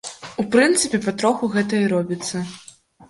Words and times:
У 0.43 0.45
прынцыпе, 0.55 0.99
патроху 1.07 1.51
гэта 1.57 1.83
і 1.83 1.93
робіцца. 1.93 2.43